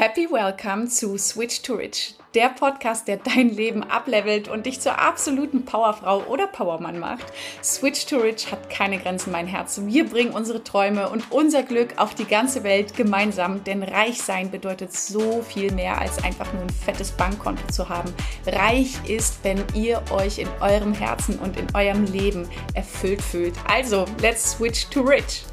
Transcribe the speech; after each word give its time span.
Happy 0.00 0.30
Welcome 0.30 0.88
zu 0.88 1.18
Switch 1.18 1.60
to 1.60 1.74
Rich, 1.74 2.14
der 2.34 2.48
Podcast, 2.48 3.06
der 3.06 3.18
dein 3.18 3.50
Leben 3.50 3.82
ablevelt 3.82 4.48
und 4.48 4.64
dich 4.64 4.80
zur 4.80 4.98
absoluten 4.98 5.66
Powerfrau 5.66 6.22
oder 6.22 6.46
Powermann 6.46 6.98
macht. 6.98 7.26
Switch 7.62 8.06
to 8.06 8.16
Rich 8.16 8.50
hat 8.50 8.70
keine 8.70 8.96
Grenzen, 8.96 9.30
mein 9.30 9.46
Herz. 9.46 9.78
Wir 9.84 10.08
bringen 10.08 10.32
unsere 10.32 10.64
Träume 10.64 11.10
und 11.10 11.30
unser 11.30 11.62
Glück 11.64 11.98
auf 11.98 12.14
die 12.14 12.24
ganze 12.24 12.64
Welt 12.64 12.96
gemeinsam, 12.96 13.62
denn 13.62 13.82
reich 13.82 14.22
sein 14.22 14.50
bedeutet 14.50 14.94
so 14.94 15.42
viel 15.42 15.70
mehr 15.70 16.00
als 16.00 16.24
einfach 16.24 16.50
nur 16.54 16.62
ein 16.62 16.70
fettes 16.70 17.12
Bankkonto 17.12 17.66
zu 17.70 17.90
haben. 17.90 18.10
Reich 18.46 18.94
ist, 19.06 19.40
wenn 19.42 19.62
ihr 19.74 20.02
euch 20.10 20.38
in 20.38 20.48
eurem 20.62 20.94
Herzen 20.94 21.38
und 21.40 21.58
in 21.58 21.66
eurem 21.74 22.06
Leben 22.06 22.48
erfüllt 22.72 23.20
fühlt. 23.20 23.52
Also, 23.68 24.06
let's 24.22 24.52
switch 24.52 24.88
to 24.88 25.02
rich. 25.02 25.44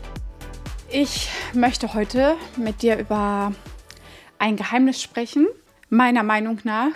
Ich 0.90 1.28
möchte 1.54 1.94
heute 1.94 2.38
mit 2.56 2.82
dir 2.82 2.98
über 2.98 3.52
ein 4.40 4.56
Geheimnis 4.56 5.02
sprechen. 5.02 5.48
Meiner 5.90 6.24
Meinung 6.24 6.60
nach 6.64 6.94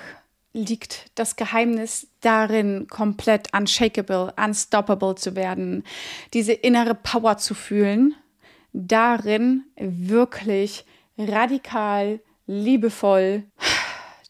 liegt 0.54 1.12
das 1.16 1.36
Geheimnis 1.36 2.08
darin, 2.20 2.88
komplett 2.90 3.56
unshakable, 3.56 4.34
unstoppable 4.38 5.16
zu 5.16 5.36
werden, 5.36 5.84
diese 6.34 6.54
innere 6.54 6.96
Power 6.96 7.38
zu 7.38 7.54
fühlen, 7.54 8.16
darin 8.74 9.64
wirklich 9.78 10.86
radikal, 11.18 12.20
liebevoll 12.48 13.44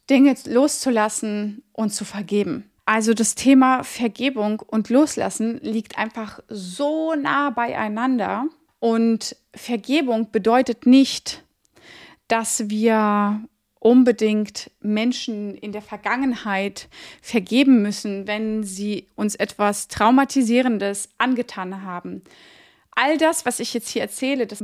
Dinge 0.10 0.36
loszulassen 0.46 1.64
und 1.74 1.92
zu 1.92 2.06
vergeben. 2.06 2.70
Also 2.86 3.14
das 3.14 3.36
Thema 3.36 3.84
Vergebung 3.84 4.60
und 4.60 4.90
Loslassen 4.90 5.60
liegt 5.62 5.98
einfach 5.98 6.40
so 6.50 7.16
nah 7.16 7.50
beieinander. 7.52 8.46
Und 8.80 9.36
Vergebung 9.54 10.32
bedeutet 10.32 10.86
nicht, 10.86 11.44
dass 12.32 12.70
wir 12.70 13.42
unbedingt 13.80 14.72
Menschen 14.80 15.54
in 15.56 15.74
der 15.74 15.82
Vergangenheit 15.82 16.88
vergeben 17.22 17.82
müssen, 17.82 18.26
wenn 18.26 18.64
sie 18.64 19.08
uns 19.16 19.36
etwas 19.36 19.90
Traumatisierendes 19.90 21.10
angetan 21.18 21.84
haben. 21.84 22.22
All 22.92 23.18
das, 23.18 23.46
was 23.46 23.60
ich 23.60 23.74
jetzt 23.74 23.90
hier 23.90 24.04
erzähle, 24.04 24.48
das 24.48 24.64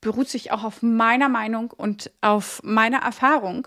beruht 0.00 0.28
sich 0.28 0.52
auch 0.52 0.62
auf 0.62 0.80
meiner 0.82 1.28
Meinung 1.28 1.72
und 1.72 2.12
auf 2.20 2.60
meiner 2.62 2.98
Erfahrung. 2.98 3.66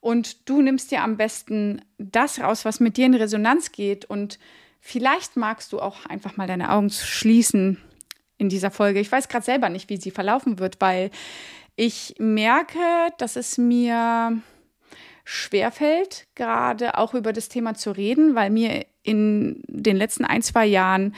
Und 0.00 0.48
du 0.48 0.60
nimmst 0.60 0.90
dir 0.90 1.02
am 1.04 1.16
besten 1.16 1.82
das 1.98 2.40
raus, 2.40 2.64
was 2.64 2.80
mit 2.80 2.96
dir 2.96 3.06
in 3.06 3.14
Resonanz 3.14 3.70
geht. 3.70 4.06
Und 4.06 4.40
vielleicht 4.80 5.36
magst 5.36 5.72
du 5.72 5.78
auch 5.78 6.04
einfach 6.06 6.36
mal 6.36 6.48
deine 6.48 6.72
Augen 6.72 6.90
schließen 6.90 7.78
in 8.38 8.48
dieser 8.48 8.70
Folge. 8.70 8.98
Ich 8.98 9.12
weiß 9.12 9.28
gerade 9.28 9.44
selber 9.44 9.68
nicht, 9.68 9.88
wie 9.88 9.98
sie 9.98 10.10
verlaufen 10.10 10.58
wird, 10.58 10.80
weil 10.80 11.10
ich 11.78 12.16
merke, 12.18 13.12
dass 13.18 13.36
es 13.36 13.56
mir 13.56 14.42
schwerfällt, 15.24 16.26
gerade 16.34 16.98
auch 16.98 17.14
über 17.14 17.32
das 17.32 17.48
Thema 17.48 17.74
zu 17.74 17.92
reden, 17.92 18.34
weil 18.34 18.50
mir 18.50 18.84
in 19.04 19.62
den 19.68 19.96
letzten 19.96 20.24
ein, 20.24 20.42
zwei 20.42 20.66
Jahren 20.66 21.14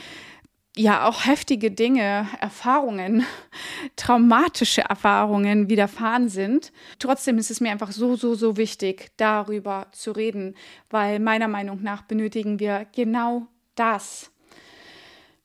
ja 0.77 1.07
auch 1.07 1.25
heftige 1.25 1.71
Dinge, 1.71 2.27
Erfahrungen, 2.39 3.25
traumatische 3.95 4.81
Erfahrungen 4.81 5.67
widerfahren 5.67 6.29
sind. 6.29 6.71
Trotzdem 6.99 7.39
ist 7.39 7.49
es 7.49 7.59
mir 7.59 7.71
einfach 7.71 7.91
so, 7.91 8.15
so, 8.15 8.35
so 8.35 8.55
wichtig, 8.55 9.09
darüber 9.17 9.87
zu 9.93 10.11
reden, 10.11 10.53
weil 10.91 11.19
meiner 11.19 11.47
Meinung 11.47 11.81
nach 11.81 12.03
benötigen 12.03 12.59
wir 12.59 12.85
genau 12.95 13.47
das. 13.73 14.31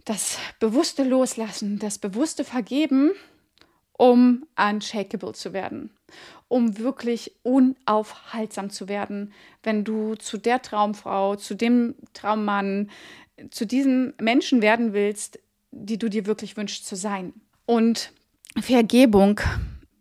Das 0.04 0.38
bewusste 0.60 1.04
Loslassen, 1.04 1.78
das 1.78 1.98
bewusste 1.98 2.44
Vergeben 2.44 3.12
um 3.98 4.46
unshakable 4.56 5.32
zu 5.32 5.52
werden, 5.52 5.90
um 6.48 6.78
wirklich 6.78 7.32
unaufhaltsam 7.42 8.70
zu 8.70 8.88
werden, 8.88 9.32
wenn 9.62 9.84
du 9.84 10.14
zu 10.14 10.38
der 10.38 10.62
Traumfrau, 10.62 11.36
zu 11.36 11.54
dem 11.54 11.94
Traummann, 12.12 12.90
zu 13.50 13.66
diesem 13.66 14.14
Menschen 14.20 14.62
werden 14.62 14.92
willst, 14.92 15.38
die 15.70 15.98
du 15.98 16.08
dir 16.08 16.26
wirklich 16.26 16.56
wünschst 16.56 16.86
zu 16.86 16.96
sein. 16.96 17.32
Und 17.66 18.12
Vergebung, 18.58 19.40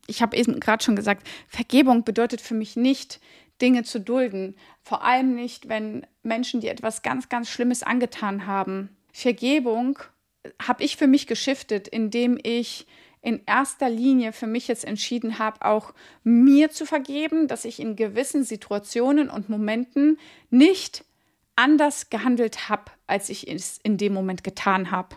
ich 0.08 0.22
habe 0.22 0.38
eben 0.38 0.60
gerade 0.60 0.84
schon 0.84 0.96
gesagt, 0.96 1.28
Vergebung 1.48 2.04
bedeutet 2.04 2.42
für 2.42 2.54
mich 2.54 2.76
nicht, 2.76 3.20
Dinge 3.62 3.84
zu 3.84 4.00
dulden, 4.00 4.56
vor 4.84 5.04
allem 5.04 5.34
nicht, 5.34 5.70
wenn 5.70 6.06
Menschen 6.24 6.60
dir 6.60 6.72
etwas 6.72 7.02
ganz, 7.02 7.30
ganz 7.30 7.50
Schlimmes 7.50 7.84
angetan 7.84 8.46
haben. 8.46 8.90
Vergebung 9.14 9.98
habe 10.62 10.84
ich 10.84 10.98
für 10.98 11.08
mich 11.08 11.26
geschiftet, 11.26 11.88
indem 11.88 12.38
ich 12.44 12.86
in 13.26 13.42
erster 13.48 13.90
Linie 13.90 14.34
für 14.34 14.46
mich 14.46 14.68
jetzt 14.68 14.86
entschieden 14.86 15.40
habe, 15.40 15.66
auch 15.66 15.96
mir 16.24 16.70
zu 16.70 16.86
vergeben, 16.86 17.48
dass 17.48 17.66
ich 17.66 17.80
in 17.80 17.96
gewissen 17.96 18.44
Situationen 18.44 19.32
und 19.32 19.50
Momenten 19.50 20.20
nicht 20.52 21.04
anders 21.56 22.12
gehandelt 22.12 22.70
habe, 22.70 22.92
als 23.08 23.30
ich 23.30 23.48
es 23.48 23.80
in 23.82 23.98
dem 23.98 24.14
Moment 24.14 24.44
getan 24.44 24.92
habe. 24.92 25.16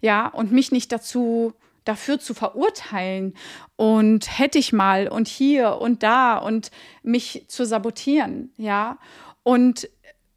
Ja, 0.00 0.26
und 0.26 0.50
mich 0.50 0.72
nicht 0.72 0.90
dazu 0.90 1.52
dafür 1.84 2.18
zu 2.18 2.34
verurteilen 2.34 3.34
und 3.76 4.38
hätte 4.38 4.58
ich 4.58 4.72
mal 4.72 5.06
und 5.06 5.28
hier 5.28 5.78
und 5.80 6.02
da 6.02 6.38
und 6.38 6.72
mich 7.04 7.44
zu 7.46 7.64
sabotieren, 7.64 8.52
ja. 8.56 8.98
Und 9.44 9.88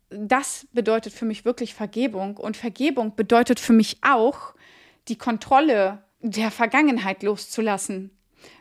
das 0.10 0.68
bedeutet 0.72 1.14
für 1.14 1.26
mich 1.26 1.46
wirklich 1.46 1.74
Vergebung 1.74 2.38
und 2.38 2.58
Vergebung 2.58 3.16
bedeutet 3.16 3.60
für 3.60 3.74
mich 3.74 3.98
auch 4.04 4.54
die 5.08 5.18
Kontrolle 5.18 6.04
der 6.22 6.52
Vergangenheit 6.52 7.24
loszulassen. 7.24 8.12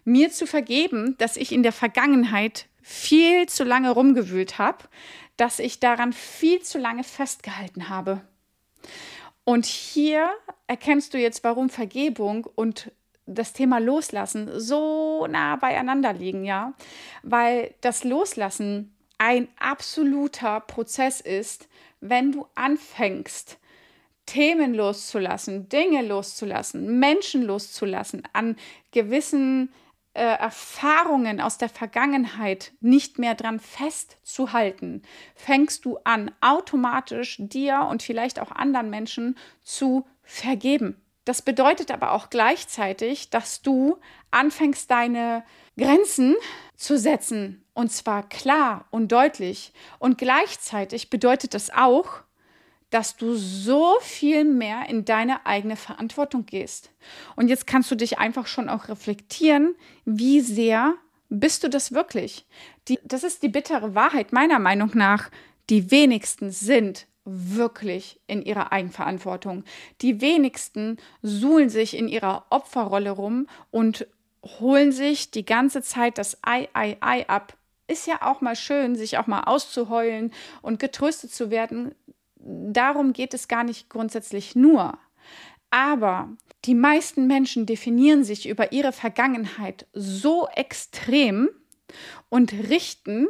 Mir 0.04 0.30
zu 0.30 0.46
vergeben, 0.46 1.16
dass 1.18 1.36
ich 1.36 1.52
in 1.52 1.62
der 1.62 1.72
Vergangenheit 1.72 2.66
viel 2.82 3.46
zu 3.46 3.64
lange 3.64 3.90
rumgewühlt 3.90 4.58
habe, 4.58 4.84
dass 5.36 5.58
ich 5.58 5.80
daran 5.80 6.12
viel 6.12 6.60
zu 6.62 6.78
lange 6.78 7.04
festgehalten 7.04 7.88
habe. 7.88 8.20
Und 9.44 9.66
hier 9.66 10.28
erkennst 10.66 11.14
du 11.14 11.18
jetzt, 11.18 11.44
warum 11.44 11.70
Vergebung 11.70 12.44
und 12.54 12.92
das 13.26 13.52
Thema 13.52 13.78
Loslassen 13.78 14.50
so 14.58 15.26
nah 15.28 15.56
beieinander 15.56 16.12
liegen, 16.12 16.44
ja? 16.44 16.74
Weil 17.22 17.74
das 17.80 18.04
Loslassen 18.04 18.94
ein 19.18 19.48
absoluter 19.58 20.60
Prozess 20.60 21.20
ist, 21.20 21.68
wenn 22.00 22.32
du 22.32 22.46
anfängst, 22.54 23.58
Themen 24.30 24.74
loszulassen, 24.74 25.68
Dinge 25.68 26.02
loszulassen, 26.02 27.00
Menschen 27.00 27.42
loszulassen, 27.42 28.22
an 28.32 28.54
gewissen 28.92 29.72
äh, 30.14 30.22
Erfahrungen 30.22 31.40
aus 31.40 31.58
der 31.58 31.68
Vergangenheit 31.68 32.70
nicht 32.80 33.18
mehr 33.18 33.34
dran 33.34 33.58
festzuhalten, 33.58 35.02
fängst 35.34 35.84
du 35.84 35.98
an, 36.04 36.30
automatisch 36.40 37.38
dir 37.40 37.88
und 37.90 38.04
vielleicht 38.04 38.38
auch 38.38 38.52
anderen 38.52 38.88
Menschen 38.88 39.36
zu 39.64 40.06
vergeben. 40.22 40.94
Das 41.24 41.42
bedeutet 41.42 41.90
aber 41.90 42.12
auch 42.12 42.30
gleichzeitig, 42.30 43.30
dass 43.30 43.62
du 43.62 43.98
anfängst, 44.30 44.88
deine 44.92 45.42
Grenzen 45.76 46.36
zu 46.76 46.96
setzen, 46.96 47.64
und 47.74 47.90
zwar 47.90 48.28
klar 48.28 48.86
und 48.90 49.10
deutlich. 49.10 49.72
Und 49.98 50.18
gleichzeitig 50.18 51.10
bedeutet 51.10 51.54
das 51.54 51.70
auch, 51.70 52.22
dass 52.90 53.16
du 53.16 53.34
so 53.34 53.94
viel 54.00 54.44
mehr 54.44 54.88
in 54.88 55.04
deine 55.04 55.46
eigene 55.46 55.76
Verantwortung 55.76 56.44
gehst. 56.44 56.90
Und 57.36 57.48
jetzt 57.48 57.66
kannst 57.66 57.90
du 57.90 57.94
dich 57.94 58.18
einfach 58.18 58.46
schon 58.46 58.68
auch 58.68 58.88
reflektieren, 58.88 59.74
wie 60.04 60.40
sehr 60.40 60.94
bist 61.28 61.62
du 61.62 61.70
das 61.70 61.92
wirklich? 61.92 62.46
Die, 62.88 62.98
das 63.04 63.22
ist 63.22 63.42
die 63.42 63.48
bittere 63.48 63.94
Wahrheit 63.94 64.32
meiner 64.32 64.58
Meinung 64.58 64.90
nach. 64.94 65.30
Die 65.70 65.90
wenigsten 65.92 66.50
sind 66.50 67.06
wirklich 67.24 68.20
in 68.26 68.42
ihrer 68.42 68.72
Eigenverantwortung. 68.72 69.64
Die 70.00 70.20
wenigsten 70.20 70.96
suhlen 71.22 71.68
sich 71.68 71.96
in 71.96 72.08
ihrer 72.08 72.46
Opferrolle 72.50 73.10
rum 73.10 73.46
und 73.70 74.08
holen 74.42 74.90
sich 74.90 75.30
die 75.30 75.44
ganze 75.44 75.82
Zeit 75.82 76.18
das 76.18 76.38
Ei, 76.42 76.68
Ei, 76.72 76.96
Ei 77.00 77.28
ab. 77.28 77.56
Ist 77.86 78.06
ja 78.06 78.22
auch 78.22 78.40
mal 78.40 78.56
schön, 78.56 78.96
sich 78.96 79.18
auch 79.18 79.26
mal 79.26 79.42
auszuheulen 79.44 80.32
und 80.62 80.78
getröstet 80.78 81.32
zu 81.32 81.50
werden 81.50 81.94
darum 82.44 83.12
geht 83.12 83.34
es 83.34 83.48
gar 83.48 83.64
nicht 83.64 83.88
grundsätzlich 83.88 84.56
nur. 84.56 84.98
Aber 85.70 86.28
die 86.64 86.74
meisten 86.74 87.26
Menschen 87.26 87.66
definieren 87.66 88.24
sich 88.24 88.48
über 88.48 88.72
ihre 88.72 88.92
Vergangenheit 88.92 89.86
so 89.92 90.48
extrem 90.54 91.48
und 92.28 92.52
richten 92.52 93.28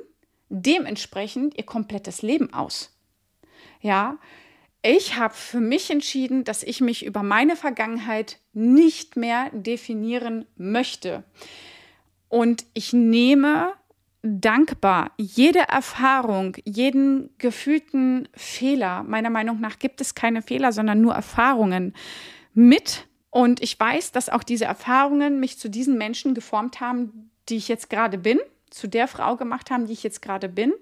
dementsprechend 0.48 1.56
ihr 1.56 1.64
komplettes 1.64 2.22
Leben 2.22 2.52
aus. 2.52 2.96
Ja, 3.80 4.18
ich 4.82 5.16
habe 5.16 5.34
für 5.34 5.60
mich 5.60 5.90
entschieden, 5.90 6.44
dass 6.44 6.62
ich 6.62 6.80
mich 6.80 7.04
über 7.04 7.22
meine 7.22 7.54
Vergangenheit 7.56 8.38
nicht 8.52 9.16
mehr 9.16 9.50
definieren 9.52 10.46
möchte. 10.56 11.24
Und 12.28 12.64
ich 12.72 12.92
nehme 12.92 13.72
dankbar. 14.22 15.12
Jede 15.16 15.60
Erfahrung, 15.60 16.56
jeden 16.64 17.30
gefühlten 17.38 18.28
Fehler, 18.34 19.02
meiner 19.02 19.30
Meinung 19.30 19.60
nach 19.60 19.78
gibt 19.78 20.00
es 20.00 20.14
keine 20.14 20.42
Fehler, 20.42 20.72
sondern 20.72 21.00
nur 21.00 21.14
Erfahrungen 21.14 21.94
mit. 22.54 23.06
Und 23.30 23.62
ich 23.62 23.78
weiß, 23.78 24.12
dass 24.12 24.28
auch 24.28 24.42
diese 24.42 24.64
Erfahrungen 24.64 25.40
mich 25.40 25.58
zu 25.58 25.68
diesen 25.68 25.96
Menschen 25.96 26.34
geformt 26.34 26.80
haben, 26.80 27.30
die 27.48 27.56
ich 27.56 27.68
jetzt 27.68 27.88
gerade 27.90 28.18
bin. 28.18 28.40
zu 28.70 28.86
der 28.86 29.08
Frau 29.08 29.36
gemacht 29.36 29.70
haben, 29.70 29.86
die 29.86 29.92
ich 29.92 30.02
jetzt 30.02 30.22
gerade 30.22 30.48
bin. 30.48 30.72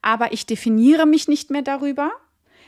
Aber 0.00 0.32
ich 0.32 0.46
definiere 0.46 1.06
mich 1.06 1.28
nicht 1.28 1.50
mehr 1.50 1.62
darüber. 1.62 2.12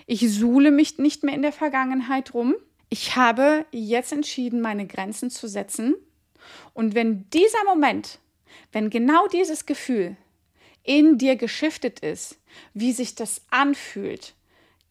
Ich 0.06 0.28
suhle 0.32 0.70
mich 0.70 0.98
nicht 0.98 1.22
mehr 1.22 1.34
in 1.34 1.42
der 1.42 1.52
Vergangenheit 1.52 2.34
rum. 2.34 2.54
Ich 2.88 3.16
habe 3.16 3.66
jetzt 3.70 4.12
entschieden, 4.12 4.60
meine 4.60 4.86
Grenzen 4.86 5.30
zu 5.30 5.46
setzen. 5.46 5.94
Und 6.72 6.94
wenn 6.94 7.28
dieser 7.30 7.62
Moment, 7.66 8.18
wenn 8.72 8.90
genau 8.90 9.26
dieses 9.28 9.66
Gefühl 9.66 10.16
in 10.82 11.18
dir 11.18 11.36
geschiftet 11.36 12.00
ist, 12.00 12.38
wie 12.74 12.92
sich 12.92 13.14
das 13.14 13.42
anfühlt, 13.50 14.34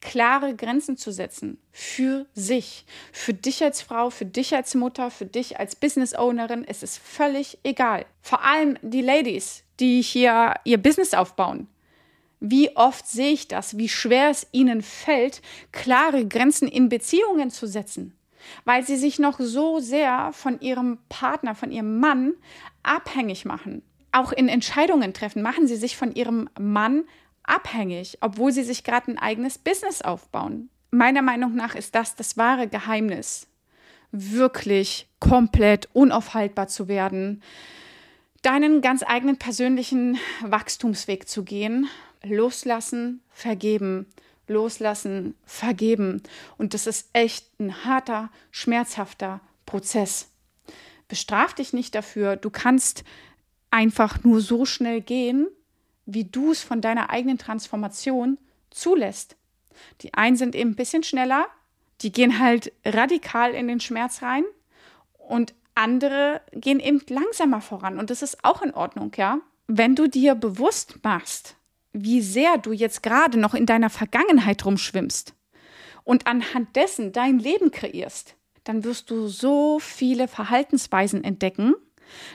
klare 0.00 0.54
Grenzen 0.54 0.96
zu 0.96 1.10
setzen 1.10 1.58
für 1.72 2.26
sich, 2.34 2.84
für 3.12 3.34
dich 3.34 3.62
als 3.64 3.82
Frau, 3.82 4.10
für 4.10 4.24
dich 4.24 4.54
als 4.54 4.74
Mutter, 4.74 5.10
für 5.10 5.26
dich 5.26 5.58
als 5.58 5.74
Business 5.76 6.14
Ownerin, 6.14 6.64
es 6.64 6.82
ist 6.82 6.98
völlig 6.98 7.58
egal. 7.64 8.06
Vor 8.22 8.44
allem 8.44 8.78
die 8.82 9.02
Ladies, 9.02 9.64
die 9.80 10.02
hier 10.02 10.54
ihr 10.64 10.78
Business 10.78 11.14
aufbauen. 11.14 11.68
Wie 12.40 12.76
oft 12.76 13.08
sehe 13.08 13.32
ich 13.32 13.48
das, 13.48 13.76
wie 13.78 13.88
schwer 13.88 14.30
es 14.30 14.46
ihnen 14.52 14.82
fällt, 14.82 15.42
klare 15.72 16.26
Grenzen 16.26 16.68
in 16.68 16.88
Beziehungen 16.88 17.50
zu 17.50 17.66
setzen, 17.66 18.16
weil 18.64 18.84
sie 18.84 18.96
sich 18.96 19.18
noch 19.18 19.38
so 19.40 19.80
sehr 19.80 20.32
von 20.32 20.60
ihrem 20.60 20.98
Partner, 21.08 21.54
von 21.54 21.70
ihrem 21.70 22.00
Mann 22.00 22.34
abhängig 22.82 23.44
machen. 23.44 23.82
Auch 24.12 24.32
in 24.32 24.48
Entscheidungen 24.48 25.12
treffen, 25.12 25.42
machen 25.42 25.66
sie 25.66 25.76
sich 25.76 25.96
von 25.96 26.12
ihrem 26.12 26.48
Mann 26.58 27.04
abhängig, 27.42 28.18
obwohl 28.20 28.52
sie 28.52 28.62
sich 28.62 28.84
gerade 28.84 29.10
ein 29.12 29.18
eigenes 29.18 29.58
Business 29.58 30.02
aufbauen. 30.02 30.70
Meiner 30.90 31.22
Meinung 31.22 31.54
nach 31.54 31.74
ist 31.74 31.94
das 31.94 32.14
das 32.16 32.36
wahre 32.36 32.68
Geheimnis, 32.68 33.46
wirklich 34.10 35.08
komplett 35.20 35.88
unaufhaltbar 35.92 36.68
zu 36.68 36.88
werden, 36.88 37.42
deinen 38.42 38.80
ganz 38.80 39.02
eigenen 39.06 39.36
persönlichen 39.36 40.18
Wachstumsweg 40.40 41.28
zu 41.28 41.44
gehen, 41.44 41.88
loslassen, 42.22 43.22
vergeben, 43.30 44.06
loslassen, 44.48 45.34
vergeben. 45.44 46.22
Und 46.56 46.74
das 46.74 46.86
ist 46.86 47.10
echt 47.12 47.58
ein 47.60 47.84
harter, 47.84 48.30
schmerzhafter 48.50 49.40
Prozess. 49.66 50.28
Bestraf 51.08 51.54
dich 51.54 51.72
nicht 51.72 51.94
dafür. 51.94 52.36
Du 52.36 52.50
kannst 52.50 53.04
einfach 53.70 54.24
nur 54.24 54.40
so 54.40 54.64
schnell 54.64 55.00
gehen, 55.00 55.48
wie 56.06 56.24
du 56.24 56.52
es 56.52 56.62
von 56.62 56.80
deiner 56.80 57.10
eigenen 57.10 57.38
Transformation 57.38 58.38
zulässt. 58.70 59.36
Die 60.00 60.14
einen 60.14 60.36
sind 60.36 60.54
eben 60.54 60.70
ein 60.70 60.76
bisschen 60.76 61.02
schneller, 61.02 61.46
die 62.00 62.12
gehen 62.12 62.38
halt 62.38 62.72
radikal 62.84 63.54
in 63.54 63.68
den 63.68 63.80
Schmerz 63.80 64.22
rein 64.22 64.44
und 65.18 65.54
andere 65.74 66.40
gehen 66.52 66.80
eben 66.80 67.00
langsamer 67.08 67.60
voran 67.60 67.98
und 67.98 68.10
das 68.10 68.22
ist 68.22 68.44
auch 68.44 68.62
in 68.62 68.74
Ordnung, 68.74 69.12
ja? 69.16 69.38
Wenn 69.66 69.94
du 69.94 70.08
dir 70.08 70.34
bewusst 70.34 70.98
machst, 71.04 71.54
wie 72.04 72.20
sehr 72.20 72.58
du 72.58 72.72
jetzt 72.72 73.02
gerade 73.02 73.38
noch 73.38 73.54
in 73.54 73.66
deiner 73.66 73.90
Vergangenheit 73.90 74.64
rumschwimmst 74.64 75.34
und 76.04 76.26
anhand 76.26 76.74
dessen 76.76 77.12
dein 77.12 77.38
Leben 77.38 77.70
kreierst, 77.70 78.34
dann 78.64 78.84
wirst 78.84 79.10
du 79.10 79.28
so 79.28 79.78
viele 79.78 80.28
Verhaltensweisen 80.28 81.24
entdecken, 81.24 81.74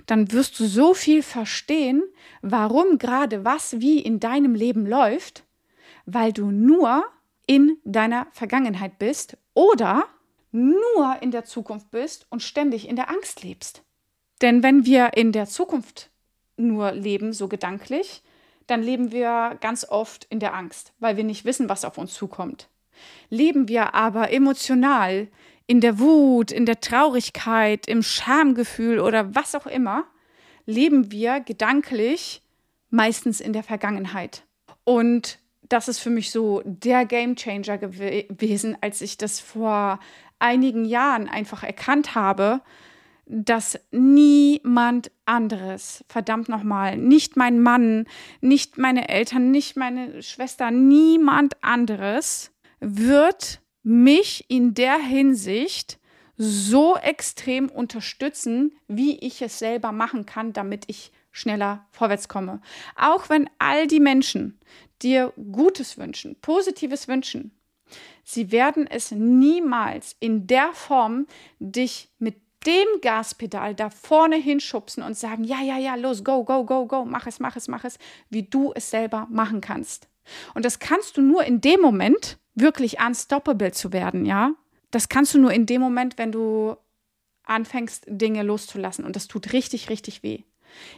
dann 0.06 0.31
wirst 0.31 0.60
du 0.60 0.65
so 0.65 0.94
viel 0.94 1.24
verstehen, 1.24 2.04
warum 2.42 2.98
gerade 2.98 3.45
was 3.45 3.80
wie 3.80 4.00
in 4.00 4.19
deinem 4.19 4.56
Leben 4.56 4.86
läuft, 4.86 5.44
weil 6.06 6.33
du 6.33 6.51
nur 6.51 7.04
in 7.48 7.77
deiner 7.83 8.27
Vergangenheit 8.31 9.00
bist 9.00 9.38
oder 9.54 10.06
nur 10.51 11.18
in 11.21 11.31
der 11.31 11.45
Zukunft 11.45 11.92
bist 11.92 12.27
und 12.30 12.42
ständig 12.42 12.88
in 12.88 12.95
der 12.95 13.09
Angst 13.09 13.44
lebst. 13.44 13.83
Denn 14.42 14.63
wenn 14.63 14.86
wir 14.86 15.16
in 15.16 15.31
der 15.31 15.48
Zukunft 15.48 16.09
nur 16.57 16.92
leben, 16.92 17.33
so 17.33 17.48
gedanklich, 17.48 18.24
dann 18.68 18.81
leben 18.81 19.12
wir 19.12 19.57
ganz 19.62 19.86
oft 19.88 20.25
in 20.25 20.39
der 20.39 20.54
Angst, 20.54 20.94
weil 21.00 21.18
wir 21.18 21.24
nicht 21.24 21.45
wissen, 21.45 21.69
was 21.69 21.86
auf 21.86 21.98
uns 21.98 22.13
zukommt. 22.13 22.69
Leben 23.30 23.68
wir 23.68 23.94
aber 23.94 24.31
emotional 24.31 25.27
in 25.68 25.81
der 25.81 26.00
Wut, 26.00 26.51
in 26.51 26.65
der 26.65 26.81
Traurigkeit, 26.81 27.88
im 27.88 28.04
Schamgefühl 28.04 29.00
oder 29.00 29.33
was 29.36 29.56
auch 29.56 29.65
immer, 29.65 30.06
leben 30.65 31.12
wir 31.12 31.39
gedanklich 31.39 32.42
meistens 32.89 33.42
in 33.42 33.54
der 33.54 33.63
Vergangenheit. 33.63 34.44
Und 34.83 35.39
das 35.69 35.88
ist 35.88 36.00
für 36.00 36.09
mich 36.09 36.31
so 36.31 36.62
der 36.66 37.06
Game 37.06 37.36
Changer 37.36 37.77
gewesen, 37.77 38.77
als 38.81 39.01
ich 39.01 39.18
das 39.18 39.39
vor 39.39 40.00
einigen 40.39 40.86
Jahren 40.86 41.30
einfach 41.30 41.63
erkannt 41.63 42.16
habe, 42.16 42.62
dass 43.25 43.80
niemand 43.92 45.12
anderes, 45.25 46.04
verdammt 46.08 46.50
nochmal, 46.50 46.98
nicht 46.98 47.38
mein 47.38 47.62
Mann, 47.62 48.06
nicht 48.42 48.78
meine 48.78 49.10
Eltern, 49.10 49.52
nicht 49.52 49.78
meine 49.78 50.22
Schwester, 50.22 50.72
niemand 50.72 51.64
anderes 51.64 52.52
wird 52.80 53.62
mich 53.84 54.46
in 54.50 54.74
der 54.74 54.98
Hinsicht 54.98 56.00
so 56.36 56.98
extrem 56.98 57.70
unterstützen, 57.70 58.74
wie 58.88 59.18
ich 59.20 59.42
es 59.42 59.60
selber 59.60 59.92
machen 59.92 60.26
kann, 60.26 60.54
damit 60.54 60.86
ich 60.88 61.12
schneller 61.31 61.86
vorwärts 61.92 62.28
komme. 62.28 62.62
Auch 62.96 63.30
wenn 63.30 63.50
all 63.60 63.88
die 63.88 64.00
Menschen 64.00 64.60
dir 65.02 65.34
Gutes 65.52 65.98
wünschen, 65.98 66.36
Positives 66.42 67.08
wünschen, 67.08 67.52
sie 68.24 68.52
werden 68.52 68.88
es 68.88 69.12
niemals 69.12 70.16
in 70.19 70.48
der 70.48 70.74
Form 70.74 71.28
dich 71.60 72.10
mit 72.19 72.43
dem 72.65 72.88
Gaspedal 73.01 73.75
da 73.75 73.89
vorne 73.89 74.38
hinschubsen 74.38 75.04
und 75.04 75.18
sagen, 75.18 75.44
ja, 75.44 75.62
ja, 75.62 75.77
ja, 75.77 75.95
los, 75.95 76.24
go, 76.24 76.44
go, 76.44 76.65
go, 76.65 76.86
go, 76.86 77.06
mach 77.06 77.27
es, 77.27 77.39
mach 77.39 77.56
es, 77.56 77.68
mach 77.68 77.83
es, 77.83 77.98
wie 78.30 78.44
du 78.44 78.71
es 78.75 78.89
selber 78.89 79.27
machen 79.30 79.62
kannst. 79.62 80.07
Und 80.54 80.65
das 80.65 80.80
kannst 80.80 81.18
du 81.18 81.21
nur 81.21 81.44
in 81.44 81.62
dem 81.62 81.81
Moment, 81.81 82.38
wirklich 82.56 83.00
unstoppable 83.00 83.71
zu 83.71 83.92
werden, 83.94 84.25
ja, 84.25 84.54
das 84.92 85.10
kannst 85.10 85.33
du 85.33 85.39
nur 85.39 85.51
in 85.51 85.65
dem 85.65 85.81
Moment, 85.81 86.18
wenn 86.18 86.31
du 86.31 86.75
anfängst, 87.45 88.06
Dinge 88.07 88.44
loszulassen. 88.44 89.06
Und 89.06 89.16
das 89.16 89.27
tut 89.27 89.51
richtig, 89.54 89.89
richtig 89.89 90.24
weh. 90.24 90.44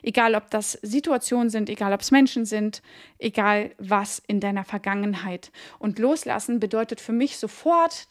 Egal, 0.01 0.35
ob 0.35 0.49
das 0.51 0.73
Situationen 0.81 1.49
sind, 1.49 1.69
egal, 1.69 1.93
ob 1.93 2.01
es 2.01 2.11
Menschen 2.11 2.45
sind, 2.45 2.81
egal 3.19 3.71
was 3.77 4.21
in 4.27 4.39
deiner 4.39 4.63
Vergangenheit. 4.63 5.51
Und 5.79 5.99
loslassen 5.99 6.59
bedeutet 6.59 7.01
für 7.01 7.11
mich 7.11 7.37
sofort, 7.37 8.07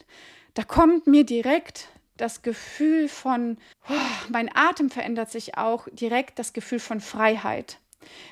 da 0.53 0.63
kommt 0.63 1.07
mir 1.07 1.23
direkt 1.23 1.89
das 2.17 2.41
Gefühl 2.41 3.09
von, 3.09 3.57
oh, 3.89 4.29
mein 4.29 4.49
Atem 4.55 4.89
verändert 4.89 5.31
sich 5.31 5.57
auch, 5.57 5.87
direkt 5.91 6.39
das 6.39 6.53
Gefühl 6.53 6.79
von 6.79 7.01
Freiheit. 7.01 7.79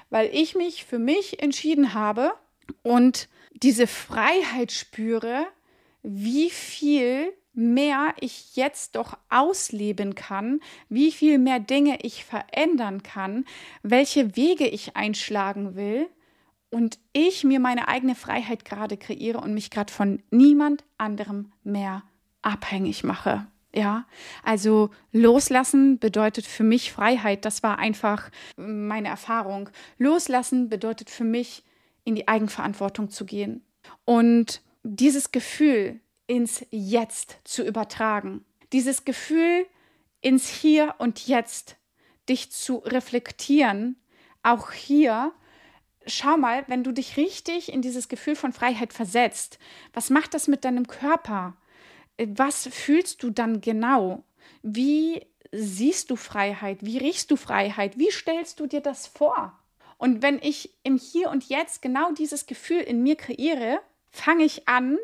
Weil 0.09 0.30
ich 0.33 0.56
mich 0.56 0.85
für 0.85 1.00
mich 1.00 1.41
entschieden 1.41 1.94
habe 1.94 2.34
und 2.81 3.27
diese 3.51 3.88
Freiheit 3.88 4.72
spüre, 4.72 5.46
wie 6.01 6.50
viel 6.50 7.34
mehr 7.53 8.13
ich 8.19 8.55
jetzt 8.55 8.96
doch 8.96 9.17
ausleben 9.29 10.15
kann, 10.15 10.60
wie 10.89 11.12
viel 11.12 11.38
mehr 11.38 11.60
Dinge 11.60 12.00
ich 12.01 12.25
verändern 12.25 13.03
kann, 13.03 13.46
welche 13.84 14.36
Wege 14.36 14.67
ich 14.67 14.96
einschlagen 14.96 15.75
will 15.75 16.07
und 16.72 16.98
ich 17.13 17.43
mir 17.43 17.60
meine 17.60 17.88
eigene 17.88 18.15
Freiheit 18.15 18.65
gerade 18.65 18.98
kreiere 18.98 19.39
und 19.39 19.53
mich 19.53 19.69
gerade 19.69 19.93
von 19.93 20.24
niemand 20.31 20.84
anderem 20.98 21.51
mehr 21.63 22.03
abhängig 22.41 23.03
mache. 23.03 23.46
Ja, 23.75 24.06
also 24.44 24.92
loslassen 25.12 25.98
bedeutet 25.98 26.46
für 26.46 26.63
mich 26.63 26.92
Freiheit. 26.92 27.44
Das 27.44 27.63
war 27.63 27.80
einfach 27.80 28.30
meine 28.56 29.08
Erfahrung. 29.08 29.70
Loslassen 29.98 30.70
bedeutet 30.70 31.10
für 31.10 31.24
mich 31.24 31.63
in 32.03 32.13
die 32.13 32.27
Eigenverantwortung 32.27 33.10
zu 33.10 33.25
gehen 33.25 33.65
und 34.06 34.62
dieses 34.84 35.32
Gefühl 35.32 36.00
ins 36.27 36.65
Jetzt 36.70 37.39
zu 37.46 37.63
übertragen. 37.63 38.46
Dieses 38.72 39.06
Gefühl 39.06 39.65
ins 40.22 40.48
Hier 40.48 40.96
und 41.00 41.27
Jetzt, 41.27 41.77
dich 42.30 42.51
zu 42.51 42.77
reflektieren, 42.77 43.98
auch 44.44 44.72
hier. 44.72 45.34
Schau 46.06 46.38
mal, 46.38 46.63
wenn 46.68 46.84
du 46.84 46.92
dich 46.92 47.18
richtig 47.18 47.72
in 47.72 47.82
dieses 47.82 48.08
Gefühl 48.08 48.36
von 48.36 48.53
Freiheit 48.53 48.94
versetzt, 48.94 49.58
was 49.94 50.10
macht 50.10 50.34
das 50.34 50.48
mit 50.48 50.65
deinem 50.65 50.88
Körper? 50.88 51.56
Was 52.17 52.67
fühlst 52.67 53.24
du 53.24 53.29
dann 53.29 53.62
genau? 53.62 54.24
Wie 54.62 55.25
siehst 55.51 56.10
du 56.10 56.15
Freiheit? 56.15 56.79
Wie 56.82 56.98
riechst 56.98 57.32
du 57.32 57.36
Freiheit? 57.36 57.98
Wie 57.98 58.12
stellst 58.12 58.60
du 58.60 58.67
dir 58.67 58.82
das 58.82 59.08
vor? 59.08 59.58
Und 59.98 60.22
wenn 60.22 60.39
ich 60.39 60.74
im 60.84 60.98
Hier 60.98 61.29
und 61.29 61.48
Jetzt 61.50 61.82
genau 61.82 62.12
dieses 62.12 62.46
Gefühl 62.46 62.82
in 62.82 63.03
mir 63.03 63.15
kreiere, 63.15 63.79
fange 64.12 64.43
ich 64.43 64.67
an, 64.67 64.98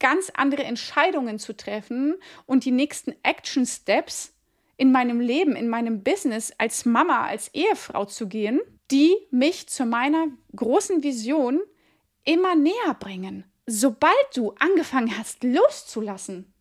ganz 0.00 0.30
andere 0.34 0.64
Entscheidungen 0.64 1.38
zu 1.38 1.56
treffen 1.56 2.16
und 2.46 2.64
die 2.64 2.72
nächsten 2.72 3.14
Action 3.22 3.66
Steps 3.66 4.34
in 4.76 4.92
meinem 4.92 5.20
Leben, 5.20 5.56
in 5.56 5.68
meinem 5.68 6.02
Business 6.02 6.52
als 6.58 6.86
Mama, 6.86 7.26
als 7.26 7.54
Ehefrau 7.54 8.06
zu 8.06 8.28
gehen, 8.28 8.60
die 8.90 9.14
mich 9.30 9.68
zu 9.68 9.84
meiner 9.84 10.28
großen 10.56 11.02
Vision 11.02 11.60
immer 12.24 12.54
näher 12.54 12.94
bringen. 12.98 13.44
Sobald 13.72 14.12
du 14.34 14.52
angefangen 14.58 15.16
hast, 15.16 15.44
loszulassen, 15.44 16.52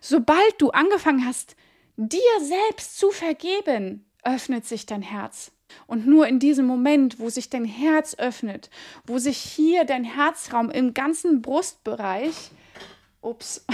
sobald 0.00 0.54
du 0.56 0.70
angefangen 0.70 1.26
hast, 1.26 1.56
dir 1.98 2.20
selbst 2.40 2.98
zu 2.98 3.10
vergeben, 3.10 4.10
öffnet 4.24 4.64
sich 4.64 4.86
dein 4.86 5.02
Herz. 5.02 5.52
Und 5.86 6.06
nur 6.06 6.26
in 6.26 6.38
diesem 6.38 6.64
Moment, 6.64 7.18
wo 7.18 7.28
sich 7.28 7.50
dein 7.50 7.66
Herz 7.66 8.14
öffnet, 8.18 8.70
wo 9.04 9.18
sich 9.18 9.36
hier 9.36 9.84
dein 9.84 10.04
Herzraum 10.04 10.70
im 10.70 10.94
ganzen 10.94 11.42
Brustbereich, 11.42 12.50
ups, 13.20 13.66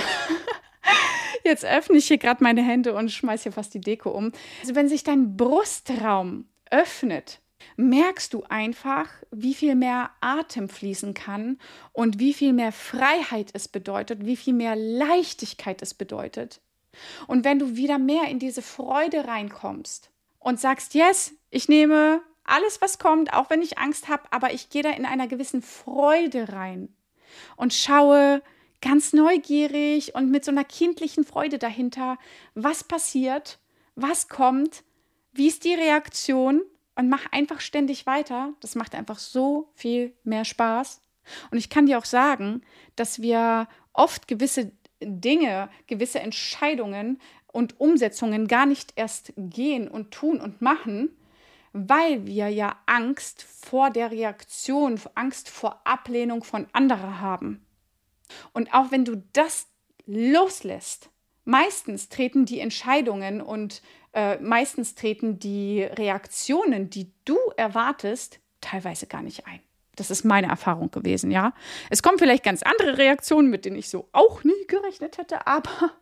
jetzt 1.44 1.64
öffne 1.64 1.98
ich 1.98 2.08
hier 2.08 2.18
gerade 2.18 2.42
meine 2.42 2.64
Hände 2.64 2.94
und 2.94 3.12
schmeiße 3.12 3.44
hier 3.44 3.52
fast 3.52 3.72
die 3.74 3.80
Deko 3.80 4.10
um. 4.10 4.32
Also 4.62 4.74
wenn 4.74 4.88
sich 4.88 5.04
dein 5.04 5.36
Brustraum 5.36 6.48
öffnet, 6.72 7.38
merkst 7.76 8.32
du 8.34 8.44
einfach, 8.44 9.08
wie 9.30 9.54
viel 9.54 9.74
mehr 9.74 10.10
Atem 10.20 10.68
fließen 10.68 11.14
kann 11.14 11.58
und 11.92 12.18
wie 12.18 12.34
viel 12.34 12.52
mehr 12.52 12.72
Freiheit 12.72 13.50
es 13.52 13.68
bedeutet, 13.68 14.24
wie 14.24 14.36
viel 14.36 14.54
mehr 14.54 14.76
Leichtigkeit 14.76 15.82
es 15.82 15.94
bedeutet. 15.94 16.60
Und 17.26 17.44
wenn 17.44 17.58
du 17.58 17.76
wieder 17.76 17.98
mehr 17.98 18.28
in 18.28 18.38
diese 18.38 18.62
Freude 18.62 19.26
reinkommst 19.26 20.10
und 20.38 20.60
sagst, 20.60 20.94
yes, 20.94 21.34
ich 21.50 21.68
nehme 21.68 22.22
alles, 22.44 22.80
was 22.80 22.98
kommt, 22.98 23.32
auch 23.32 23.50
wenn 23.50 23.62
ich 23.62 23.78
Angst 23.78 24.08
habe, 24.08 24.24
aber 24.30 24.52
ich 24.52 24.68
gehe 24.68 24.82
da 24.82 24.90
in 24.90 25.06
einer 25.06 25.26
gewissen 25.26 25.62
Freude 25.62 26.52
rein 26.52 26.94
und 27.56 27.72
schaue 27.72 28.42
ganz 28.80 29.14
neugierig 29.14 30.14
und 30.14 30.30
mit 30.30 30.44
so 30.44 30.50
einer 30.50 30.64
kindlichen 30.64 31.24
Freude 31.24 31.58
dahinter, 31.58 32.18
was 32.54 32.84
passiert, 32.84 33.58
was 33.94 34.28
kommt, 34.28 34.84
wie 35.32 35.48
ist 35.48 35.64
die 35.64 35.74
Reaktion 35.74 36.62
und 36.96 37.08
mach 37.08 37.30
einfach 37.32 37.60
ständig 37.60 38.06
weiter. 38.06 38.52
Das 38.60 38.74
macht 38.74 38.94
einfach 38.94 39.18
so 39.18 39.70
viel 39.74 40.14
mehr 40.24 40.44
Spaß. 40.44 41.00
Und 41.50 41.58
ich 41.58 41.70
kann 41.70 41.86
dir 41.86 41.98
auch 41.98 42.04
sagen, 42.04 42.62
dass 42.96 43.22
wir 43.22 43.68
oft 43.92 44.28
gewisse 44.28 44.72
Dinge, 45.00 45.68
gewisse 45.86 46.20
Entscheidungen 46.20 47.20
und 47.46 47.80
Umsetzungen 47.80 48.48
gar 48.48 48.66
nicht 48.66 48.92
erst 48.96 49.32
gehen 49.36 49.88
und 49.88 50.10
tun 50.10 50.40
und 50.40 50.60
machen, 50.60 51.10
weil 51.72 52.26
wir 52.26 52.48
ja 52.48 52.76
Angst 52.86 53.42
vor 53.42 53.90
der 53.90 54.10
Reaktion, 54.10 55.00
Angst 55.14 55.48
vor 55.48 55.80
Ablehnung 55.84 56.44
von 56.44 56.66
anderen 56.72 57.20
haben. 57.20 57.64
Und 58.52 58.72
auch 58.72 58.90
wenn 58.90 59.04
du 59.04 59.22
das 59.32 59.66
loslässt, 60.06 61.10
meistens 61.44 62.08
treten 62.08 62.44
die 62.44 62.60
Entscheidungen 62.60 63.40
und 63.40 63.82
äh, 64.14 64.38
meistens 64.38 64.94
treten 64.94 65.38
die 65.38 65.82
Reaktionen, 65.82 66.90
die 66.90 67.12
du 67.24 67.36
erwartest, 67.56 68.40
teilweise 68.60 69.06
gar 69.06 69.22
nicht 69.22 69.46
ein. 69.46 69.60
Das 69.96 70.10
ist 70.10 70.24
meine 70.24 70.48
Erfahrung 70.48 70.90
gewesen, 70.90 71.30
ja. 71.30 71.52
Es 71.90 72.02
kommen 72.02 72.18
vielleicht 72.18 72.42
ganz 72.42 72.62
andere 72.62 72.98
Reaktionen, 72.98 73.50
mit 73.50 73.64
denen 73.64 73.76
ich 73.76 73.88
so 73.88 74.08
auch 74.12 74.42
nie 74.44 74.66
gerechnet 74.66 75.18
hätte, 75.18 75.46
aber, 75.46 75.92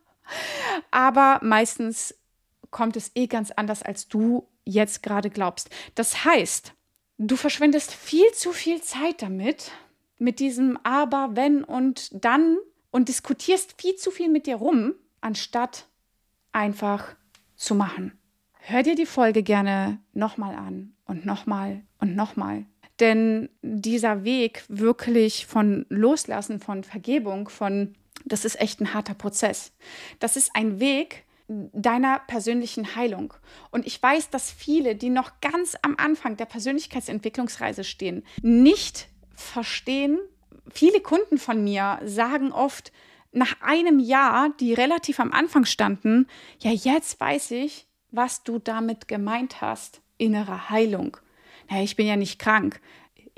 aber 0.91 1.41
meistens 1.43 2.15
kommt 2.71 2.97
es 2.97 3.11
eh 3.15 3.27
ganz 3.27 3.51
anders, 3.51 3.83
als 3.83 4.09
du 4.09 4.49
jetzt 4.65 5.03
gerade 5.03 5.29
glaubst. 5.29 5.71
Das 5.95 6.25
heißt, 6.25 6.73
du 7.19 7.37
verschwendest 7.37 7.93
viel 7.93 8.31
zu 8.33 8.53
viel 8.53 8.81
Zeit 8.81 9.23
damit, 9.23 9.73
mit 10.19 10.39
diesem 10.39 10.79
Aber, 10.85 11.31
wenn 11.33 11.65
und 11.65 12.25
dann 12.25 12.57
und 12.91 13.09
diskutierst 13.09 13.81
viel 13.81 13.97
zu 13.97 14.11
viel 14.11 14.29
mit 14.29 14.47
dir 14.47 14.57
rum, 14.57 14.95
anstatt 15.21 15.89
einfach 16.53 17.17
zu 17.63 17.75
machen. 17.75 18.19
Hör 18.59 18.83
dir 18.83 18.95
die 18.95 19.07
Folge 19.07 19.43
gerne 19.43 20.01
nochmal 20.13 20.55
an 20.55 20.95
und 21.07 21.25
nochmal 21.25 21.83
und 21.99 22.17
nochmal. 22.17 22.67
Denn 23.01 23.49
dieser 23.63 24.25
Weg 24.25 24.65
wirklich 24.69 25.47
von 25.47 25.87
Loslassen, 25.89 26.61
von 26.61 26.85
Vergebung, 26.85 27.49
von, 27.49 27.95
das 28.25 28.45
ist 28.45 28.61
echt 28.61 28.81
ein 28.81 28.95
harter 28.95 29.15
Prozess. 29.15 29.73
Das 30.19 30.37
ist 30.37 30.51
ein 30.55 30.81
Weg 30.81 31.25
deiner 31.49 32.21
persönlichen 32.27 32.97
Heilung. 32.97 33.35
Und 33.71 33.87
ich 33.87 34.01
weiß, 34.03 34.31
dass 34.31 34.51
viele, 34.51 34.95
die 34.95 35.11
noch 35.11 35.41
ganz 35.41 35.77
am 35.83 35.97
Anfang 35.97 36.37
der 36.37 36.47
Persönlichkeitsentwicklungsreise 36.47 37.85
stehen, 37.85 38.25
nicht 38.43 39.09
verstehen. 39.35 40.19
Viele 40.71 41.01
Kunden 41.01 41.39
von 41.39 41.63
mir 41.65 42.01
sagen 42.05 42.53
oft, 42.53 42.93
nach 43.33 43.61
einem 43.61 43.99
Jahr, 43.99 44.51
die 44.61 44.75
relativ 44.75 45.19
am 45.21 45.33
Anfang 45.33 45.65
standen, 45.65 46.27
ja, 46.61 46.71
jetzt 46.71 47.19
weiß 47.21 47.53
ich, 47.53 47.87
was 48.11 48.45
du 48.45 48.59
damit 48.59 49.09
gemeint 49.09 49.61
hast, 49.61 50.01
innere 50.19 50.71
Heilung. 50.71 51.17
Naja, 51.69 51.83
ich 51.83 51.97
bin 51.97 52.07
ja 52.07 52.17
nicht 52.17 52.39
krank. 52.39 52.81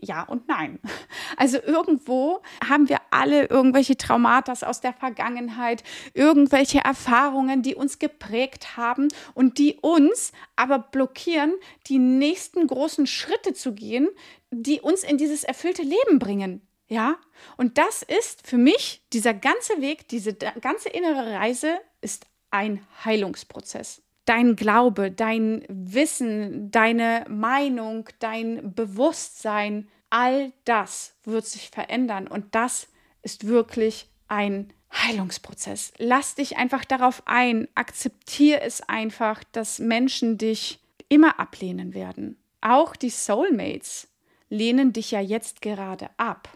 Ja 0.00 0.22
und 0.22 0.48
nein. 0.48 0.80
Also 1.36 1.58
irgendwo 1.60 2.42
haben 2.68 2.88
wir 2.88 2.98
alle 3.10 3.46
irgendwelche 3.46 3.96
Traumata 3.96 4.52
aus 4.66 4.80
der 4.80 4.92
Vergangenheit, 4.92 5.82
irgendwelche 6.12 6.78
Erfahrungen, 6.78 7.62
die 7.62 7.74
uns 7.74 7.98
geprägt 7.98 8.76
haben 8.76 9.08
und 9.34 9.58
die 9.58 9.78
uns 9.80 10.32
aber 10.54 10.78
blockieren, 10.78 11.54
die 11.88 11.98
nächsten 11.98 12.68
großen 12.68 13.08
Schritte 13.08 13.52
zu 13.52 13.74
gehen, 13.74 14.08
die 14.52 14.80
uns 14.80 15.02
in 15.02 15.18
dieses 15.18 15.42
erfüllte 15.42 15.82
Leben 15.82 16.20
bringen. 16.20 16.60
Ja, 16.88 17.17
und 17.57 17.79
das 17.79 18.03
ist 18.03 18.47
für 18.47 18.59
mich, 18.59 19.03
dieser 19.12 19.33
ganze 19.33 19.81
Weg, 19.81 20.09
diese 20.09 20.35
ganze 20.35 20.91
innere 20.91 21.33
Reise 21.33 21.79
ist 22.03 22.26
ein 22.50 22.87
Heilungsprozess. 23.05 24.03
Dein 24.26 24.55
Glaube, 24.57 25.11
dein 25.11 25.64
Wissen, 25.69 26.71
deine 26.71 27.25
Meinung, 27.29 28.09
dein 28.19 28.75
Bewusstsein, 28.75 29.88
all 30.11 30.53
das 30.64 31.17
wird 31.25 31.47
sich 31.47 31.71
verändern 31.71 32.29
und 32.29 32.55
das 32.55 32.88
ist 33.23 33.47
wirklich 33.47 34.09
ein 34.29 34.73
Heilungsprozess. 34.93 35.93
Lass 35.99 36.35
dich 36.35 36.57
einfach 36.57 36.85
darauf 36.85 37.23
ein, 37.26 37.67
akzeptiere 37.75 38.61
es 38.61 38.83
einfach, 38.83 39.43
dass 39.53 39.79
Menschen 39.79 40.38
dich 40.38 40.81
immer 41.09 41.41
ablehnen 41.41 41.95
werden. 41.95 42.38
Auch 42.61 42.95
die 42.95 43.11
Soulmates 43.11 44.09
lehnen 44.49 44.93
dich 44.93 45.11
ja 45.11 45.21
jetzt 45.21 45.61
gerade 45.61 46.11
ab 46.17 46.49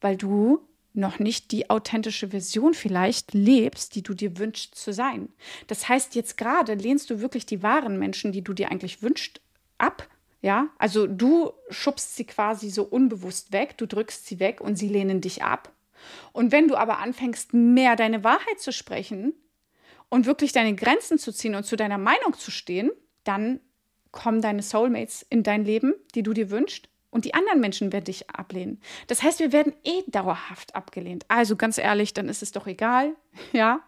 weil 0.00 0.16
du 0.16 0.68
noch 0.94 1.18
nicht 1.18 1.52
die 1.52 1.70
authentische 1.70 2.28
Version 2.28 2.74
vielleicht 2.74 3.32
lebst, 3.32 3.94
die 3.94 4.02
du 4.02 4.14
dir 4.14 4.38
wünschst 4.38 4.74
zu 4.74 4.92
sein. 4.92 5.28
Das 5.66 5.88
heißt, 5.88 6.14
jetzt 6.14 6.36
gerade 6.36 6.74
lehnst 6.74 7.08
du 7.10 7.20
wirklich 7.20 7.46
die 7.46 7.62
wahren 7.62 7.98
Menschen, 7.98 8.32
die 8.32 8.42
du 8.42 8.52
dir 8.52 8.70
eigentlich 8.70 9.02
wünschst, 9.02 9.40
ab. 9.78 10.08
Ja, 10.40 10.68
also 10.78 11.06
du 11.06 11.52
schubst 11.68 12.16
sie 12.16 12.24
quasi 12.24 12.70
so 12.70 12.84
unbewusst 12.84 13.52
weg, 13.52 13.76
du 13.76 13.86
drückst 13.86 14.26
sie 14.26 14.38
weg 14.38 14.60
und 14.60 14.76
sie 14.76 14.88
lehnen 14.88 15.20
dich 15.20 15.42
ab. 15.42 15.72
Und 16.32 16.52
wenn 16.52 16.68
du 16.68 16.76
aber 16.76 16.98
anfängst, 16.98 17.54
mehr 17.54 17.96
deine 17.96 18.22
Wahrheit 18.22 18.60
zu 18.60 18.72
sprechen 18.72 19.34
und 20.08 20.26
wirklich 20.26 20.52
deine 20.52 20.76
Grenzen 20.76 21.18
zu 21.18 21.32
ziehen 21.32 21.56
und 21.56 21.64
zu 21.64 21.76
deiner 21.76 21.98
Meinung 21.98 22.34
zu 22.34 22.52
stehen, 22.52 22.90
dann 23.24 23.60
kommen 24.12 24.40
deine 24.40 24.62
Soulmates 24.62 25.26
in 25.28 25.42
dein 25.42 25.64
Leben, 25.64 25.94
die 26.14 26.22
du 26.22 26.32
dir 26.32 26.50
wünschst 26.50 26.88
und 27.10 27.24
die 27.24 27.34
anderen 27.34 27.60
Menschen 27.60 27.92
werden 27.92 28.04
dich 28.04 28.28
ablehnen. 28.30 28.80
Das 29.06 29.22
heißt, 29.22 29.40
wir 29.40 29.52
werden 29.52 29.72
eh 29.84 30.02
dauerhaft 30.08 30.74
abgelehnt. 30.74 31.24
Also 31.28 31.56
ganz 31.56 31.78
ehrlich, 31.78 32.14
dann 32.14 32.28
ist 32.28 32.42
es 32.42 32.52
doch 32.52 32.66
egal, 32.66 33.14
ja. 33.52 33.80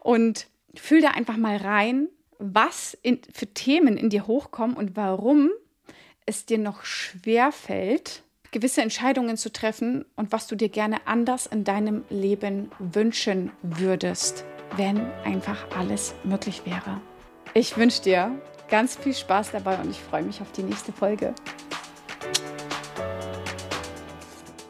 Und 0.00 0.46
fühl 0.74 1.00
da 1.00 1.10
einfach 1.10 1.36
mal 1.36 1.56
rein, 1.56 2.08
was 2.38 2.96
in, 3.02 3.20
für 3.32 3.46
Themen 3.46 3.96
in 3.96 4.10
dir 4.10 4.26
hochkommen 4.26 4.76
und 4.76 4.96
warum 4.96 5.50
es 6.26 6.46
dir 6.46 6.58
noch 6.58 6.84
schwer 6.84 7.52
fällt, 7.52 8.22
gewisse 8.50 8.82
Entscheidungen 8.82 9.36
zu 9.36 9.52
treffen 9.52 10.04
und 10.16 10.32
was 10.32 10.46
du 10.46 10.54
dir 10.56 10.68
gerne 10.68 11.06
anders 11.06 11.46
in 11.46 11.64
deinem 11.64 12.04
Leben 12.08 12.70
wünschen 12.78 13.50
würdest, 13.62 14.44
wenn 14.76 15.00
einfach 15.24 15.66
alles 15.76 16.14
möglich 16.24 16.62
wäre. 16.64 17.00
Ich 17.52 17.76
wünsche 17.76 18.02
dir 18.02 18.30
ganz 18.68 18.96
viel 18.96 19.14
Spaß 19.14 19.52
dabei 19.52 19.78
und 19.78 19.90
ich 19.90 20.00
freue 20.00 20.22
mich 20.22 20.40
auf 20.40 20.52
die 20.52 20.62
nächste 20.62 20.92
Folge. 20.92 21.34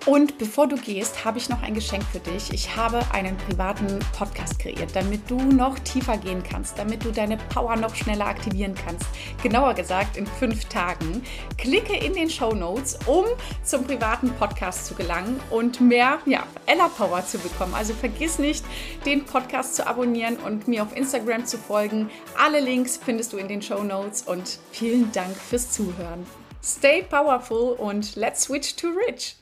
Und 0.07 0.37
bevor 0.37 0.67
du 0.67 0.77
gehst, 0.77 1.25
habe 1.25 1.39
ich 1.39 1.49
noch 1.49 1.63
ein 1.63 1.73
Geschenk 1.73 2.05
für 2.05 2.19
dich. 2.19 2.53
Ich 2.53 2.77
habe 2.77 3.01
einen 3.13 3.39
privaten 3.39 3.99
Podcast 4.17 4.59
kreiert, 4.59 4.95
damit 4.95 5.31
du 5.31 5.39
noch 5.39 5.79
tiefer 5.79 6.19
gehen 6.19 6.43
kannst, 6.43 6.79
damit 6.79 7.07
du 7.07 7.11
deine 7.11 7.39
Power 7.39 7.75
noch 7.77 7.95
schneller 7.95 8.27
aktivieren 8.27 8.75
kannst. 8.75 9.07
Genauer 9.43 9.73
gesagt 9.73 10.19
in 10.19 10.27
fünf 10.27 10.67
Tagen. 10.67 11.23
Klicke 11.57 11.97
in 11.97 12.13
den 12.13 12.29
Show 12.29 12.53
Notes, 12.53 12.99
um 13.07 13.25
zum 13.63 13.85
privaten 13.85 14.31
Podcast 14.33 14.85
zu 14.85 14.95
gelangen 14.95 15.41
und 15.49 15.81
mehr 15.81 16.19
ja, 16.27 16.47
Ella 16.67 16.89
Power 16.89 17.25
zu 17.25 17.39
bekommen. 17.39 17.73
Also 17.75 17.95
vergiss 17.95 18.39
nicht, 18.39 18.63
den 19.07 19.25
Podcast 19.25 19.75
zu 19.75 19.87
abonnieren 19.87 20.37
und 20.37 20.69
mir 20.69 20.83
auf 20.83 20.95
Instagram 20.95 21.47
zu 21.47 21.57
folgen. 21.57 22.11
Alle 22.37 22.61
Links 22.61 23.01
findest 23.03 23.33
du 23.33 23.39
in 23.39 23.49
den 23.49 23.63
Show 23.63 23.83
Notes 23.83 24.21
und 24.21 24.59
vielen 24.71 25.11
Dank 25.13 25.35
fürs 25.35 25.71
Zuhören. 25.71 26.27
Stay 26.63 27.03
powerful 27.03 27.73
und 27.73 28.17
let's 28.17 28.43
switch 28.43 28.77
to 28.77 28.89
rich. 29.09 29.37